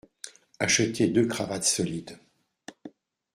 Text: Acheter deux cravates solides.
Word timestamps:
Acheter 0.59 1.09
deux 1.09 1.27
cravates 1.27 1.63
solides. 1.65 2.17